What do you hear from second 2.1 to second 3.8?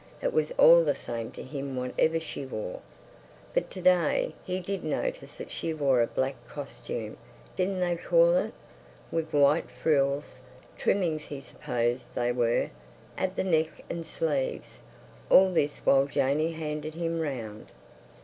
she wore. But